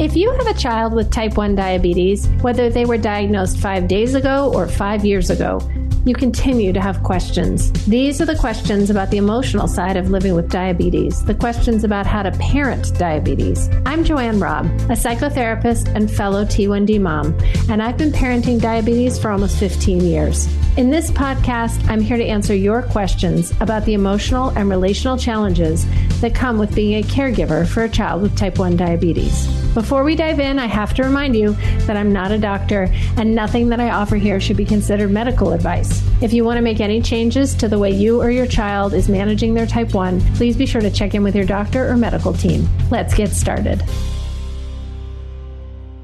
If 0.00 0.16
you 0.16 0.32
have 0.32 0.46
a 0.46 0.54
child 0.54 0.94
with 0.94 1.10
type 1.10 1.36
1 1.36 1.54
diabetes, 1.56 2.26
whether 2.40 2.70
they 2.70 2.86
were 2.86 2.96
diagnosed 2.96 3.58
five 3.58 3.86
days 3.86 4.14
ago 4.14 4.50
or 4.54 4.66
five 4.66 5.04
years 5.04 5.28
ago, 5.28 5.60
you 6.06 6.14
continue 6.14 6.72
to 6.72 6.80
have 6.80 7.02
questions. 7.02 7.70
These 7.84 8.18
are 8.22 8.24
the 8.24 8.34
questions 8.34 8.88
about 8.88 9.10
the 9.10 9.18
emotional 9.18 9.68
side 9.68 9.98
of 9.98 10.08
living 10.08 10.34
with 10.34 10.48
diabetes, 10.48 11.22
the 11.26 11.34
questions 11.34 11.84
about 11.84 12.06
how 12.06 12.22
to 12.22 12.30
parent 12.38 12.94
diabetes. 12.94 13.68
I'm 13.84 14.02
JoAnne 14.02 14.40
Robb, 14.40 14.64
a 14.88 14.96
psychotherapist 14.96 15.94
and 15.94 16.10
fellow 16.10 16.46
T1D 16.46 16.98
mom, 16.98 17.38
and 17.68 17.82
I've 17.82 17.98
been 17.98 18.10
parenting 18.10 18.58
diabetes 18.58 19.18
for 19.18 19.30
almost 19.30 19.58
15 19.58 20.00
years. 20.00 20.48
In 20.76 20.88
this 20.88 21.10
podcast, 21.10 21.84
I'm 21.90 22.00
here 22.00 22.16
to 22.16 22.24
answer 22.24 22.54
your 22.54 22.82
questions 22.82 23.52
about 23.60 23.84
the 23.84 23.94
emotional 23.94 24.50
and 24.50 24.70
relational 24.70 25.18
challenges 25.18 25.84
that 26.20 26.32
come 26.32 26.58
with 26.58 26.76
being 26.76 27.02
a 27.02 27.06
caregiver 27.06 27.66
for 27.66 27.82
a 27.82 27.88
child 27.88 28.22
with 28.22 28.36
type 28.36 28.56
1 28.56 28.76
diabetes. 28.76 29.48
Before 29.74 30.04
we 30.04 30.14
dive 30.14 30.38
in, 30.38 30.60
I 30.60 30.66
have 30.66 30.94
to 30.94 31.02
remind 31.02 31.34
you 31.34 31.54
that 31.86 31.96
I'm 31.96 32.12
not 32.12 32.30
a 32.30 32.38
doctor 32.38 32.88
and 33.16 33.34
nothing 33.34 33.68
that 33.70 33.80
I 33.80 33.90
offer 33.90 34.14
here 34.14 34.38
should 34.40 34.56
be 34.56 34.64
considered 34.64 35.10
medical 35.10 35.52
advice. 35.52 36.04
If 36.22 36.32
you 36.32 36.44
want 36.44 36.58
to 36.58 36.62
make 36.62 36.80
any 36.80 37.02
changes 37.02 37.52
to 37.56 37.66
the 37.66 37.78
way 37.78 37.90
you 37.90 38.22
or 38.22 38.30
your 38.30 38.46
child 38.46 38.94
is 38.94 39.08
managing 39.08 39.54
their 39.54 39.66
type 39.66 39.92
1, 39.92 40.20
please 40.36 40.56
be 40.56 40.66
sure 40.66 40.80
to 40.80 40.90
check 40.90 41.14
in 41.14 41.24
with 41.24 41.34
your 41.34 41.46
doctor 41.46 41.90
or 41.90 41.96
medical 41.96 42.32
team. 42.32 42.68
Let's 42.92 43.12
get 43.12 43.30
started. 43.30 43.82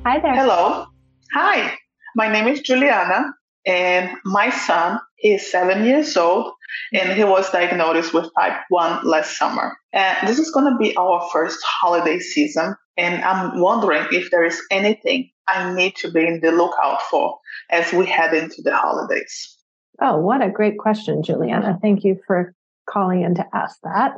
Hi 0.04 0.18
there. 0.18 0.34
Hello. 0.34 0.86
Hi. 1.34 1.78
My 2.16 2.28
name 2.32 2.48
is 2.48 2.60
Julianna, 2.62 3.32
and 3.66 4.10
my 4.24 4.50
son 4.50 4.98
is 5.22 5.50
seven 5.50 5.84
years 5.84 6.16
old, 6.16 6.52
and 6.92 7.12
he 7.12 7.24
was 7.24 7.50
diagnosed 7.50 8.14
with 8.14 8.30
type 8.38 8.60
1 8.68 9.06
last 9.06 9.36
summer. 9.36 9.76
And 9.92 10.28
this 10.28 10.38
is 10.38 10.50
going 10.50 10.70
to 10.70 10.78
be 10.78 10.96
our 10.96 11.28
first 11.32 11.58
holiday 11.64 12.18
season, 12.18 12.74
and 12.96 13.22
I'm 13.24 13.60
wondering 13.60 14.06
if 14.12 14.30
there 14.30 14.44
is 14.44 14.60
anything 14.70 15.30
I 15.48 15.74
need 15.74 15.96
to 15.96 16.10
be 16.10 16.26
in 16.26 16.40
the 16.40 16.52
lookout 16.52 17.02
for 17.02 17.38
as 17.70 17.92
we 17.92 18.06
head 18.06 18.34
into 18.34 18.62
the 18.62 18.74
holidays. 18.74 19.56
Oh, 20.00 20.18
what 20.18 20.44
a 20.44 20.50
great 20.50 20.78
question, 20.78 21.22
Julianna. 21.22 21.78
Thank 21.80 22.04
you 22.04 22.18
for 22.26 22.54
calling 22.88 23.22
in 23.22 23.34
to 23.36 23.46
ask 23.54 23.78
that. 23.82 24.12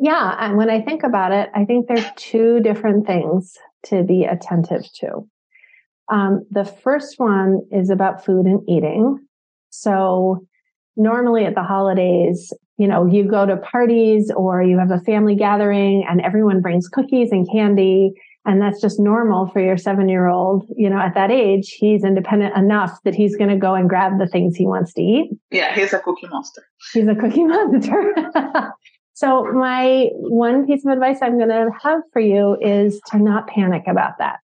Yeah, 0.00 0.36
and 0.38 0.56
when 0.56 0.70
I 0.70 0.80
think 0.80 1.02
about 1.02 1.32
it, 1.32 1.50
I 1.54 1.64
think 1.64 1.88
there's 1.88 2.06
two 2.16 2.60
different 2.60 3.06
things 3.06 3.56
to 3.86 4.02
be 4.02 4.24
attentive 4.24 4.90
to. 5.00 5.26
Um, 6.10 6.44
the 6.50 6.64
first 6.64 7.14
one 7.18 7.62
is 7.70 7.88
about 7.88 8.24
food 8.24 8.46
and 8.46 8.68
eating. 8.68 9.18
So 9.70 10.44
normally 10.96 11.44
at 11.44 11.54
the 11.54 11.62
holidays, 11.62 12.52
you 12.78 12.88
know, 12.88 13.06
you 13.06 13.24
go 13.24 13.46
to 13.46 13.56
parties 13.56 14.30
or 14.34 14.62
you 14.62 14.78
have 14.78 14.90
a 14.90 15.00
family 15.00 15.36
gathering 15.36 16.04
and 16.08 16.20
everyone 16.20 16.60
brings 16.60 16.88
cookies 16.88 17.30
and 17.30 17.48
candy. 17.50 18.12
And 18.46 18.60
that's 18.60 18.80
just 18.80 18.98
normal 18.98 19.48
for 19.48 19.60
your 19.60 19.76
seven 19.76 20.08
year 20.08 20.26
old. 20.26 20.66
You 20.76 20.88
know, 20.88 20.98
at 20.98 21.14
that 21.14 21.30
age, 21.30 21.76
he's 21.78 22.04
independent 22.04 22.56
enough 22.56 22.98
that 23.04 23.14
he's 23.14 23.36
going 23.36 23.50
to 23.50 23.56
go 23.56 23.74
and 23.74 23.88
grab 23.88 24.18
the 24.18 24.26
things 24.26 24.56
he 24.56 24.66
wants 24.66 24.94
to 24.94 25.02
eat. 25.02 25.30
Yeah, 25.50 25.74
he's 25.74 25.92
a 25.92 26.00
cookie 26.00 26.26
monster. 26.28 26.66
He's 26.92 27.06
a 27.06 27.14
cookie 27.14 27.44
monster. 27.46 28.14
so 29.12 29.44
my 29.52 30.08
one 30.14 30.66
piece 30.66 30.84
of 30.86 30.92
advice 30.92 31.18
I'm 31.20 31.36
going 31.36 31.50
to 31.50 31.68
have 31.82 32.00
for 32.14 32.20
you 32.20 32.56
is 32.62 32.98
to 33.10 33.18
not 33.18 33.46
panic 33.46 33.82
about 33.86 34.16
that. 34.18 34.38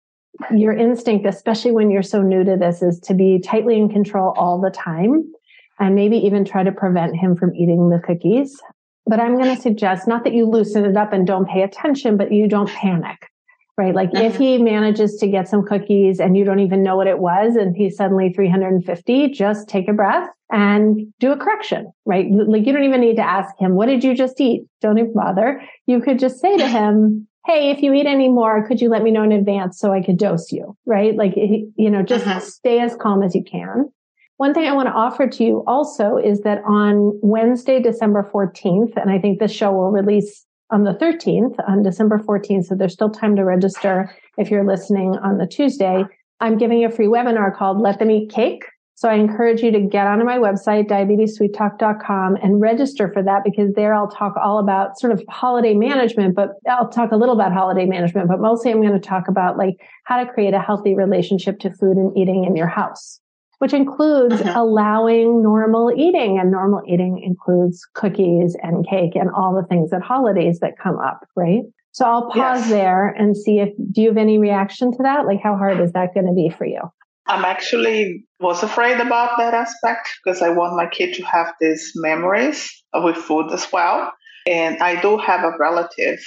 Your 0.54 0.72
instinct, 0.72 1.26
especially 1.26 1.70
when 1.70 1.90
you're 1.90 2.02
so 2.02 2.20
new 2.22 2.44
to 2.44 2.56
this, 2.56 2.82
is 2.82 2.98
to 3.00 3.14
be 3.14 3.38
tightly 3.38 3.78
in 3.78 3.88
control 3.88 4.34
all 4.36 4.60
the 4.60 4.70
time 4.70 5.32
and 5.78 5.94
maybe 5.94 6.16
even 6.16 6.44
try 6.44 6.62
to 6.62 6.72
prevent 6.72 7.16
him 7.16 7.36
from 7.36 7.54
eating 7.54 7.88
the 7.88 7.98
cookies. 7.98 8.60
But 9.06 9.20
I'm 9.20 9.36
going 9.36 9.54
to 9.54 9.60
suggest 9.60 10.08
not 10.08 10.24
that 10.24 10.32
you 10.32 10.46
loosen 10.46 10.84
it 10.84 10.96
up 10.96 11.12
and 11.12 11.26
don't 11.26 11.48
pay 11.48 11.62
attention, 11.62 12.16
but 12.16 12.32
you 12.32 12.48
don't 12.48 12.70
panic, 12.70 13.28
right? 13.76 13.94
Like 13.94 14.10
if 14.14 14.34
mm-hmm. 14.34 14.42
he 14.42 14.58
manages 14.58 15.16
to 15.16 15.26
get 15.26 15.48
some 15.48 15.64
cookies 15.64 16.20
and 16.20 16.36
you 16.36 16.44
don't 16.44 16.60
even 16.60 16.82
know 16.82 16.96
what 16.96 17.06
it 17.06 17.18
was 17.18 17.56
and 17.56 17.76
he's 17.76 17.96
suddenly 17.96 18.32
350, 18.32 19.28
just 19.28 19.68
take 19.68 19.88
a 19.88 19.92
breath 19.92 20.28
and 20.50 21.12
do 21.20 21.32
a 21.32 21.36
correction, 21.36 21.92
right? 22.06 22.26
Like 22.30 22.66
you 22.66 22.72
don't 22.72 22.84
even 22.84 23.00
need 23.00 23.16
to 23.16 23.28
ask 23.28 23.54
him, 23.58 23.74
what 23.74 23.86
did 23.86 24.02
you 24.02 24.14
just 24.14 24.40
eat? 24.40 24.62
Don't 24.80 24.98
even 24.98 25.12
bother. 25.12 25.62
You 25.86 26.00
could 26.00 26.18
just 26.18 26.40
say 26.40 26.56
to 26.56 26.66
him, 26.66 27.28
Hey, 27.46 27.70
if 27.70 27.82
you 27.82 27.92
eat 27.92 28.06
any 28.06 28.28
more, 28.28 28.66
could 28.66 28.80
you 28.80 28.88
let 28.88 29.02
me 29.02 29.10
know 29.10 29.22
in 29.22 29.32
advance 29.32 29.78
so 29.78 29.92
I 29.92 30.02
could 30.02 30.16
dose 30.16 30.50
you? 30.50 30.76
Right? 30.86 31.14
Like, 31.14 31.34
you 31.36 31.90
know, 31.90 32.02
just 32.02 32.26
uh-huh. 32.26 32.40
stay 32.40 32.80
as 32.80 32.96
calm 32.96 33.22
as 33.22 33.34
you 33.34 33.44
can. 33.44 33.90
One 34.38 34.54
thing 34.54 34.66
I 34.66 34.72
want 34.72 34.88
to 34.88 34.92
offer 34.92 35.28
to 35.28 35.44
you 35.44 35.62
also 35.66 36.16
is 36.16 36.40
that 36.40 36.62
on 36.66 37.18
Wednesday, 37.22 37.80
December 37.80 38.28
14th, 38.32 38.96
and 38.96 39.10
I 39.10 39.18
think 39.18 39.38
this 39.38 39.52
show 39.52 39.70
will 39.72 39.90
release 39.90 40.44
on 40.70 40.84
the 40.84 40.94
13th, 40.94 41.56
on 41.68 41.82
December 41.82 42.18
14th, 42.18 42.66
so 42.66 42.74
there's 42.74 42.94
still 42.94 43.10
time 43.10 43.36
to 43.36 43.44
register 43.44 44.12
if 44.38 44.50
you're 44.50 44.66
listening 44.66 45.16
on 45.18 45.38
the 45.38 45.46
Tuesday. 45.46 46.02
I'm 46.40 46.58
giving 46.58 46.84
a 46.84 46.90
free 46.90 47.06
webinar 47.06 47.54
called 47.54 47.80
Let 47.80 48.00
Them 48.00 48.10
Eat 48.10 48.30
Cake. 48.30 48.64
So 48.96 49.08
I 49.08 49.14
encourage 49.14 49.60
you 49.60 49.72
to 49.72 49.80
get 49.80 50.06
onto 50.06 50.24
my 50.24 50.38
website, 50.38 50.88
diabetessweettalk.com 50.88 52.36
and 52.36 52.60
register 52.60 53.10
for 53.12 53.22
that 53.24 53.42
because 53.44 53.72
there 53.74 53.92
I'll 53.92 54.10
talk 54.10 54.34
all 54.36 54.58
about 54.58 54.98
sort 55.00 55.12
of 55.12 55.22
holiday 55.28 55.74
management, 55.74 56.36
but 56.36 56.50
I'll 56.68 56.88
talk 56.88 57.10
a 57.10 57.16
little 57.16 57.34
about 57.34 57.52
holiday 57.52 57.86
management, 57.86 58.28
but 58.28 58.40
mostly 58.40 58.70
I'm 58.70 58.80
going 58.80 58.92
to 58.92 59.00
talk 59.00 59.26
about 59.28 59.58
like 59.58 59.74
how 60.04 60.22
to 60.22 60.30
create 60.30 60.54
a 60.54 60.60
healthy 60.60 60.94
relationship 60.94 61.58
to 61.60 61.72
food 61.72 61.96
and 61.96 62.16
eating 62.16 62.44
in 62.44 62.54
your 62.54 62.68
house 62.68 63.20
which 63.58 63.72
includes 63.72 64.34
uh-huh. 64.34 64.60
allowing 64.60 65.42
normal 65.42 65.90
eating. 65.96 66.38
And 66.38 66.50
normal 66.50 66.82
eating 66.86 67.22
includes 67.24 67.86
cookies 67.94 68.56
and 68.62 68.86
cake 68.86 69.14
and 69.14 69.30
all 69.30 69.54
the 69.54 69.66
things 69.66 69.92
at 69.92 70.02
holidays 70.02 70.58
that 70.60 70.78
come 70.78 70.98
up, 70.98 71.26
right? 71.34 71.62
So 71.92 72.04
I'll 72.04 72.28
pause 72.30 72.60
yes. 72.60 72.68
there 72.68 73.08
and 73.08 73.36
see 73.36 73.60
if, 73.60 73.70
do 73.92 74.02
you 74.02 74.08
have 74.08 74.16
any 74.16 74.36
reaction 74.36 74.90
to 74.92 75.02
that? 75.04 75.26
Like, 75.26 75.40
how 75.42 75.56
hard 75.56 75.80
is 75.80 75.92
that 75.92 76.12
going 76.12 76.26
to 76.26 76.32
be 76.32 76.50
for 76.50 76.66
you? 76.66 76.80
I'm 77.26 77.44
actually 77.44 78.26
was 78.38 78.62
afraid 78.62 79.00
about 79.00 79.38
that 79.38 79.54
aspect 79.54 80.08
because 80.22 80.42
I 80.42 80.50
want 80.50 80.76
my 80.76 80.86
kid 80.86 81.14
to 81.14 81.22
have 81.22 81.54
these 81.60 81.92
memories 81.94 82.70
with 82.92 83.16
food 83.16 83.50
as 83.52 83.66
well. 83.72 84.12
And 84.46 84.82
I 84.82 85.00
do 85.00 85.16
have 85.16 85.42
a 85.42 85.56
relative 85.58 86.18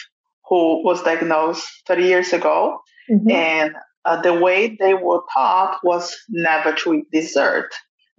who 0.50 0.84
was 0.84 1.04
diagnosed 1.04 1.68
30 1.88 2.04
years 2.04 2.34
ago. 2.34 2.80
Mm-hmm. 3.12 3.30
And 3.30 3.76
uh, 4.06 4.22
the 4.22 4.34
way 4.34 4.76
they 4.80 4.94
were 4.94 5.22
taught 5.34 5.80
was 5.84 6.16
never 6.30 6.74
to 6.74 6.96
eat 6.96 7.12
dessert. 7.12 7.70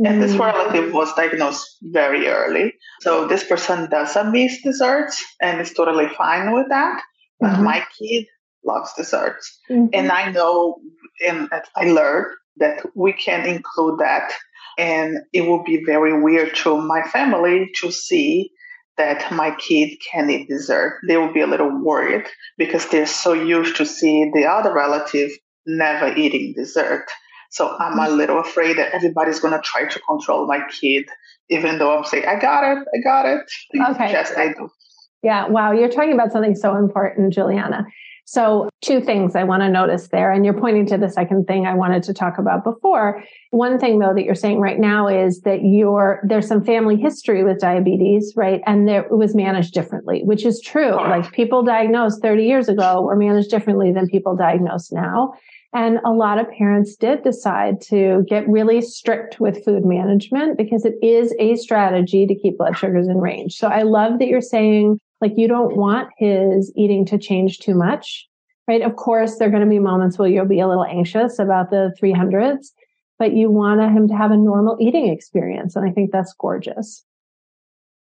Mm-hmm. 0.01 0.07
And 0.07 0.23
this 0.23 0.35
mm. 0.35 0.41
relative 0.41 0.93
was 0.93 1.13
diagnosed 1.15 1.67
very 1.83 2.29
early. 2.29 2.75
So 3.01 3.27
this 3.27 3.43
person 3.43 3.91
doesn't 3.91 4.31
miss 4.31 4.63
desserts 4.63 5.25
and 5.43 5.61
is 5.61 5.73
totally 5.73 6.09
fine 6.17 6.53
with 6.53 6.69
that. 6.69 7.03
But 7.41 7.53
mm-hmm. 7.53 7.65
my 7.65 7.87
kid 7.99 8.27
loves 8.65 8.93
desserts. 8.95 9.59
Mm-hmm. 9.69 9.87
And 9.93 10.13
I 10.13 10.31
know 10.31 10.77
and 11.27 11.49
I 11.75 11.91
learned 11.91 12.27
that 12.59 12.85
we 12.95 13.13
can 13.13 13.47
include 13.47 14.01
that. 14.01 14.33
And 14.77 15.19
it 15.33 15.43
will 15.43 15.65
be 15.65 15.83
very 15.85 16.21
weird 16.21 16.55
to 16.57 16.81
my 16.81 17.03
family 17.03 17.71
to 17.81 17.91
see 17.91 18.53
that 18.97 19.33
my 19.33 19.55
kid 19.55 19.97
can 20.11 20.29
eat 20.31 20.49
dessert. 20.49 21.01
They 21.07 21.17
will 21.17 21.33
be 21.33 21.41
a 21.41 21.47
little 21.47 21.83
worried 21.83 22.27
because 22.59 22.87
they're 22.89 23.07
so 23.07 23.33
used 23.33 23.77
to 23.77 23.87
see 23.87 24.31
the 24.35 24.45
other 24.45 24.73
relative 24.73 25.31
never 25.67 26.15
eating 26.15 26.55
dessert. 26.57 27.07
So 27.51 27.77
I'm 27.79 27.99
a 27.99 28.03
mm. 28.03 28.17
little 28.17 28.41
afraid 28.41 28.77
that 28.79 28.93
everybody's 28.93 29.41
going 29.41 29.55
to 29.55 29.61
try 29.65 29.87
to 29.87 30.01
control 30.01 30.47
my 30.47 30.61
kid, 30.69 31.07
even 31.49 31.79
though 31.79 31.97
I'm 31.97 32.05
saying, 32.05 32.27
I 32.27 32.39
got 32.39 32.65
it, 32.65 32.79
I 32.95 32.99
got 33.03 33.27
it. 33.27 33.41
Okay. 33.91 34.11
Yes, 34.11 34.33
I 34.37 34.49
do. 34.49 34.69
Yeah. 35.23 35.49
Wow. 35.49 35.73
You're 35.73 35.89
talking 35.89 36.13
about 36.13 36.33
something 36.33 36.55
so 36.55 36.77
important, 36.77 37.33
Julianna. 37.33 37.87
So 38.31 38.69
two 38.83 39.01
things 39.01 39.35
I 39.35 39.45
want 39.45 39.63
to 39.63 39.71
notice 39.71 40.09
there. 40.09 40.31
And 40.31 40.45
you're 40.45 40.53
pointing 40.53 40.85
to 40.89 40.99
the 40.99 41.09
second 41.09 41.47
thing 41.47 41.67
I 41.67 41.73
wanted 41.73 42.03
to 42.03 42.13
talk 42.13 42.37
about 42.37 42.63
before. 42.63 43.25
One 43.53 43.79
thing 43.79 44.01
though 44.01 44.13
that 44.13 44.23
you're 44.23 44.35
saying 44.35 44.61
right 44.61 44.79
now 44.79 45.09
is 45.09 45.41
that 45.47 45.65
you're, 45.65 46.21
there's 46.29 46.47
some 46.47 46.63
family 46.63 46.97
history 46.97 47.43
with 47.43 47.59
diabetes, 47.59 48.35
right? 48.37 48.61
And 48.67 48.87
there, 48.87 49.01
it 49.01 49.17
was 49.17 49.35
managed 49.35 49.73
differently, 49.73 50.25
which 50.25 50.45
is 50.45 50.61
true. 50.61 50.95
Like 50.95 51.33
people 51.33 51.63
diagnosed 51.63 52.21
30 52.21 52.45
years 52.45 52.69
ago 52.69 53.01
were 53.01 53.17
managed 53.17 53.49
differently 53.49 53.93
than 53.93 54.09
people 54.09 54.37
diagnosed 54.37 54.93
now. 54.93 55.33
And 55.73 55.99
a 56.05 56.13
lot 56.13 56.39
of 56.39 56.51
parents 56.51 56.97
did 56.97 57.23
decide 57.23 57.81
to 57.89 58.27
get 58.29 58.47
really 58.47 58.83
strict 58.83 59.41
with 59.41 59.65
food 59.65 59.87
management 59.87 60.59
because 60.59 60.85
it 60.85 60.97
is 61.03 61.35
a 61.39 61.57
strategy 61.57 62.27
to 62.27 62.35
keep 62.35 62.59
blood 62.59 62.77
sugars 62.77 63.09
in 63.09 63.17
range. 63.17 63.55
So 63.55 63.69
I 63.69 63.85
love 63.85 64.19
that 64.19 64.29
you're 64.29 64.43
saying 64.43 65.01
like 65.21 65.33
you 65.37 65.49
don't 65.49 65.77
want 65.77 66.11
his 66.17 66.73
eating 66.77 67.05
to 67.07 67.19
change 67.19 67.59
too 67.59 67.75
much, 67.75 68.29
right? 68.67 68.83
Of 68.83 68.97
course, 68.97 69.37
there 69.37 69.49
are 69.49 69.51
going 69.51 69.65
to 69.65 69.69
be 69.69 69.79
moments 69.79 70.19
where 70.19 70.29
you'll 70.29 70.47
be 70.47 70.61
a 70.61 70.69
little 70.69 70.85
anxious 70.85 71.39
about 71.39 71.71
the 71.71 71.93
300s, 72.01 72.69
but 73.19 73.33
you 73.33 73.51
want 73.51 73.81
him 73.81 74.09
to 74.09 74.17
have 74.17 74.31
a 74.31 74.37
normal 74.37 74.77
eating 74.81 75.09
experience. 75.09 75.75
And 75.75 75.89
I 75.89 75.93
think 75.93 76.13
that's 76.13 76.35
gorgeous. 76.39 77.05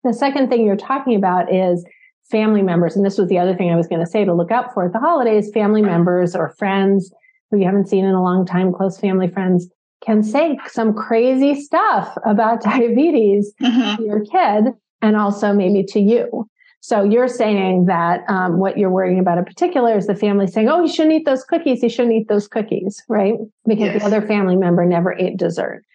The 0.04 0.14
second 0.14 0.50
thing 0.50 0.66
you're 0.66 0.76
talking 0.76 1.16
about 1.16 1.54
is 1.54 1.86
family 2.30 2.62
members. 2.62 2.96
And 2.96 3.06
this 3.06 3.18
was 3.18 3.30
the 3.30 3.38
other 3.38 3.56
thing 3.56 3.72
I 3.72 3.76
was 3.76 3.88
going 3.88 4.04
to 4.04 4.10
say 4.10 4.26
to 4.26 4.34
look 4.34 4.52
out 4.52 4.74
for 4.74 4.86
at 4.86 4.94
the 4.94 5.00
holidays, 5.00 5.52
family 5.54 5.82
members 5.82 6.36
or 6.36 6.56
friends 6.58 7.14
who 7.52 7.60
you 7.60 7.66
haven't 7.66 7.88
seen 7.88 8.06
in 8.06 8.16
a 8.16 8.24
long 8.24 8.46
time, 8.46 8.74
close 8.74 9.00
family 9.00 9.28
friends, 9.28 9.70
can 10.04 10.24
say 10.24 10.58
some 10.68 10.94
crazy 10.94 11.56
stuff 11.56 12.18
about 12.26 12.62
diabetes 12.64 13.54
mm-hmm. 13.62 13.96
to 13.96 14.04
your 14.04 14.26
kid 14.26 14.74
and 15.02 15.16
also 15.16 15.54
maybe 15.54 15.84
to 15.84 16.00
you. 16.00 16.48
So 16.84 17.02
you're 17.02 17.30
saying 17.30 17.86
that 17.86 18.30
um, 18.30 18.58
what 18.58 18.78
you're 18.78 18.90
worrying 18.90 19.18
about 19.18 19.38
in 19.38 19.46
particular 19.46 19.98
is 19.98 20.06
the 20.06 20.16
family 20.16 20.48
saying, 20.48 20.68
"Oh, 20.68 20.82
you 20.82 20.90
shouldn't 20.90 21.16
eat 21.16 21.26
those 21.26 21.46
cookies. 21.46 21.82
You 21.82 21.88
shouldn't 21.88 22.14
eat 22.14 22.28
those 22.28 22.46
cookies," 22.46 23.02
right? 23.08 23.36
Because 23.66 23.94
yes. 23.94 24.02
the 24.02 24.06
other 24.06 24.22
family 24.22 24.58
member 24.58 24.84
never 24.84 25.14
ate 25.14 25.38
dessert. 25.38 25.86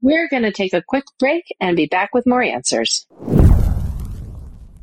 We're 0.00 0.28
going 0.28 0.44
to 0.44 0.52
take 0.52 0.72
a 0.72 0.82
quick 0.86 1.06
break 1.18 1.42
and 1.60 1.76
be 1.76 1.86
back 1.86 2.14
with 2.14 2.24
more 2.24 2.40
answers. 2.40 3.04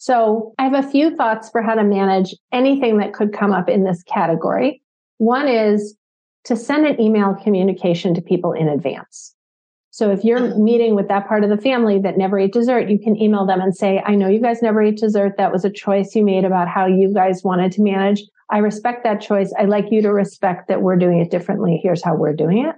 So 0.01 0.55
I 0.57 0.63
have 0.63 0.73
a 0.73 0.89
few 0.89 1.15
thoughts 1.15 1.51
for 1.51 1.61
how 1.61 1.75
to 1.75 1.83
manage 1.83 2.33
anything 2.51 2.97
that 2.97 3.13
could 3.13 3.31
come 3.31 3.53
up 3.53 3.69
in 3.69 3.83
this 3.83 4.01
category. 4.01 4.81
One 5.19 5.47
is 5.47 5.95
to 6.45 6.55
send 6.55 6.87
an 6.87 6.99
email 6.99 7.35
communication 7.35 8.15
to 8.15 8.21
people 8.21 8.51
in 8.51 8.67
advance. 8.67 9.35
So 9.91 10.09
if 10.09 10.23
you're 10.23 10.39
mm-hmm. 10.39 10.63
meeting 10.63 10.95
with 10.95 11.07
that 11.09 11.27
part 11.27 11.43
of 11.43 11.51
the 11.51 11.57
family 11.57 11.99
that 11.99 12.17
never 12.17 12.39
ate 12.39 12.51
dessert, 12.51 12.89
you 12.89 12.97
can 12.97 13.15
email 13.15 13.45
them 13.45 13.61
and 13.61 13.77
say, 13.77 14.01
I 14.03 14.15
know 14.15 14.27
you 14.27 14.41
guys 14.41 14.63
never 14.63 14.81
ate 14.81 14.97
dessert. 14.97 15.37
That 15.37 15.51
was 15.51 15.65
a 15.65 15.69
choice 15.69 16.15
you 16.15 16.25
made 16.25 16.45
about 16.45 16.67
how 16.67 16.87
you 16.87 17.13
guys 17.13 17.43
wanted 17.43 17.71
to 17.73 17.83
manage. 17.83 18.23
I 18.49 18.57
respect 18.57 19.03
that 19.03 19.21
choice. 19.21 19.53
I'd 19.59 19.69
like 19.69 19.91
you 19.91 20.01
to 20.01 20.11
respect 20.11 20.67
that 20.67 20.81
we're 20.81 20.95
doing 20.95 21.19
it 21.19 21.29
differently. 21.29 21.79
Here's 21.83 22.03
how 22.03 22.15
we're 22.15 22.33
doing 22.33 22.65
it 22.65 22.75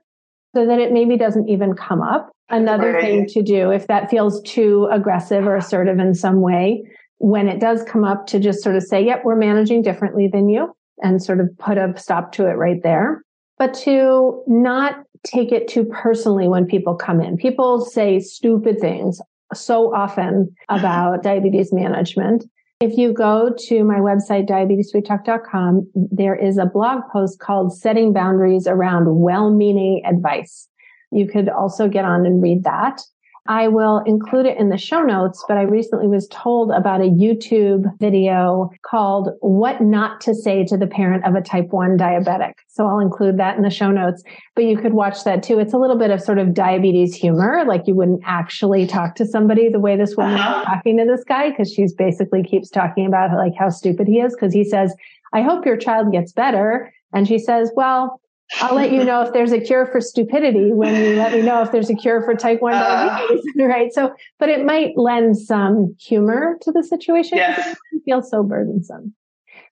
so 0.54 0.66
that 0.66 0.80
it 0.80 0.92
maybe 0.92 1.18
doesn't 1.18 1.48
even 1.48 1.74
come 1.74 2.02
up. 2.02 2.32
Another 2.50 3.00
thing 3.00 3.26
to 3.28 3.42
do, 3.42 3.72
if 3.72 3.88
that 3.88 4.10
feels 4.10 4.42
too 4.42 4.90
aggressive 4.92 5.48
or 5.48 5.56
assertive 5.56 5.98
in 6.00 6.14
some 6.14 6.42
way, 6.42 6.84
when 7.24 7.48
it 7.48 7.62
does 7.62 7.82
come 7.84 8.04
up 8.04 8.28
to 8.28 8.38
just 8.38 8.62
sort 8.62 8.76
of 8.76 8.84
say, 8.84 9.02
yep, 9.02 9.24
we're 9.24 9.38
managing 9.38 9.82
differently 9.82 10.28
than 10.28 10.50
you 10.50 10.76
and 11.02 11.24
sort 11.24 11.40
of 11.40 11.48
put 11.58 11.78
a 11.78 11.94
stop 11.96 12.34
to 12.34 12.46
it 12.50 12.56
right 12.56 12.84
there. 12.84 13.24
But 13.58 13.74
to 13.76 14.44
not 14.46 15.06
take 15.24 15.54
it 15.54 15.70
too 15.70 15.86
personally 15.86 16.50
when 16.50 16.66
people 16.66 16.96
come 16.96 17.22
in. 17.22 17.38
People 17.38 17.80
say 17.80 18.20
stupid 18.20 18.82
things 18.82 19.22
so 19.54 19.96
often 19.96 20.54
about 20.70 21.24
diabetes 21.24 21.72
management. 21.72 22.44
If 22.82 22.98
you 22.98 23.14
go 23.14 23.56
to 23.68 23.86
my 23.86 24.00
website, 24.00 24.50
diabetessweettalk.com, 24.50 25.90
there 25.96 26.36
is 26.36 26.58
a 26.58 26.66
blog 26.66 27.04
post 27.10 27.40
called 27.40 27.74
Setting 27.74 28.12
Boundaries 28.12 28.68
Around 28.68 29.22
Well 29.22 29.50
Meaning 29.50 30.02
Advice. 30.06 30.68
You 31.10 31.30
could 31.30 31.48
also 31.48 31.88
get 31.88 32.04
on 32.04 32.26
and 32.26 32.44
read 32.44 32.66
that. 32.66 33.02
I 33.48 33.68
will 33.68 34.00
include 34.06 34.46
it 34.46 34.58
in 34.58 34.70
the 34.70 34.78
show 34.78 35.02
notes, 35.02 35.44
but 35.48 35.58
I 35.58 35.64
recently 35.64 36.08
was 36.08 36.28
told 36.30 36.72
about 36.72 37.02
a 37.02 37.10
YouTube 37.10 37.86
video 38.00 38.70
called 38.84 39.32
What 39.42 39.82
Not 39.82 40.22
to 40.22 40.34
Say 40.34 40.64
to 40.66 40.78
the 40.78 40.88
Parent 40.88 41.26
of 41.26 41.36
a 41.36 41.42
Type 41.42 41.68
1 41.72 41.98
Diabetic. 41.98 42.54
So 42.70 42.88
I'll 42.88 43.00
include 43.00 43.38
that 43.40 43.58
in 43.58 43.64
the 43.64 43.70
show 43.70 43.92
notes, 43.92 44.24
but 44.56 44.64
you 44.64 44.78
could 44.78 44.94
watch 44.94 45.26
that 45.26 45.44
too. 45.44 45.60
It's 45.60 45.74
a 45.74 45.78
little 45.78 45.98
bit 45.98 46.10
of 46.10 46.22
sort 46.22 46.40
of 46.40 46.54
diabetes 46.54 47.14
humor, 47.14 47.66
like 47.68 47.86
you 47.86 47.96
wouldn't 47.96 48.22
actually 48.26 48.88
talk 48.88 49.16
to 49.16 49.26
somebody 49.26 49.68
the 49.68 49.80
way 49.80 49.98
this 49.98 50.16
woman 50.16 50.36
uh-huh. 50.36 50.60
is 50.62 50.66
talking 50.66 50.98
to 50.98 51.06
this 51.06 51.26
guy, 51.26 51.50
because 51.50 51.72
she's 51.72 51.94
basically 51.94 52.44
keeps 52.44 52.70
talking 52.70 53.06
about 53.06 53.36
like 53.36 53.54
how 53.60 53.70
stupid 53.70 54.08
he 54.08 54.22
is, 54.22 54.34
because 54.34 54.54
he 54.54 54.64
says, 54.64 54.96
I 55.34 55.42
hope 55.42 55.66
your 55.66 55.78
child 55.78 56.14
gets 56.14 56.32
better. 56.32 56.94
And 57.12 57.28
she 57.28 57.40
says, 57.40 57.72
well, 57.76 58.22
I'll 58.58 58.76
let 58.76 58.92
you 58.92 59.04
know 59.04 59.22
if 59.22 59.34
there's 59.34 59.52
a 59.52 59.60
cure 59.60 59.86
for 59.86 60.00
stupidity 60.00 60.74
when 60.74 60.96
you 60.96 61.16
let 61.16 61.34
me 61.34 61.42
know 61.42 61.62
if 61.62 61.72
there's 61.72 61.90
a 61.90 61.96
cure 61.96 62.22
for 62.24 62.36
type 62.36 62.62
1 62.62 62.74
uh, 62.74 62.80
diabetes, 62.80 63.44
uh, 63.60 63.64
right? 63.66 63.94
So, 63.94 64.14
but 64.40 64.50
it 64.50 64.66
might 64.66 64.98
lend 64.98 65.38
some 65.38 65.96
humor 66.00 66.58
to 66.62 66.72
the 66.72 66.84
situation. 66.84 67.38
Yes. 67.38 67.76
It 67.92 68.02
feels 68.06 68.30
so 68.30 68.44
burdensome. 68.44 69.14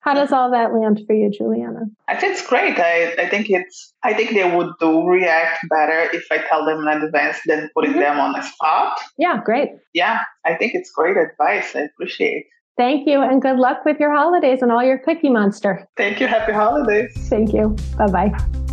How 0.02 0.16
does 0.16 0.32
all 0.32 0.50
that 0.50 0.74
land 0.74 1.02
for 1.06 1.14
you, 1.14 1.30
Julianna? 1.30 1.82
I 2.08 2.16
think 2.16 2.34
it's 2.34 2.48
great. 2.48 2.80
I, 2.80 3.14
I 3.20 3.30
think 3.30 3.52
it's, 3.52 3.94
I 4.04 4.16
think 4.16 4.32
they 4.32 4.56
would 4.56 4.72
do 4.80 5.04
react 5.06 5.60
better 5.70 6.10
if 6.12 6.26
I 6.32 6.38
tell 6.38 6.66
them 6.66 6.88
in 6.88 7.04
advance 7.04 7.38
than 7.46 7.70
putting 7.76 7.92
mm-hmm. 7.92 8.00
them 8.00 8.20
on 8.20 8.32
the 8.32 8.42
spot. 8.42 9.00
Yeah, 9.20 9.40
great. 9.46 9.70
Yeah, 9.94 10.22
I 10.44 10.56
think 10.56 10.74
it's 10.74 10.92
great 10.92 11.18
advice. 11.18 11.76
I 11.76 11.82
appreciate 11.82 12.48
Thank 12.78 13.08
you 13.08 13.22
and 13.22 13.42
good 13.42 13.58
luck 13.58 13.86
with 13.86 14.00
your 14.00 14.14
holidays 14.16 14.62
and 14.62 14.72
all 14.72 14.84
your 14.84 14.98
cookie 14.98 15.30
monster. 15.30 15.88
Thank 15.98 16.20
you. 16.20 16.28
Happy 16.28 16.54
holidays. 16.54 17.12
Thank 17.30 17.54
you. 17.54 17.76
Bye 17.98 18.08
bye. 18.08 18.71